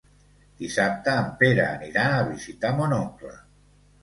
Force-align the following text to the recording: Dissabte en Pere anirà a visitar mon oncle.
Dissabte 0.61 1.13
en 1.23 1.27
Pere 1.41 1.67
anirà 1.67 2.07
a 2.15 2.25
visitar 2.31 2.73
mon 2.81 2.97
oncle. 2.99 3.37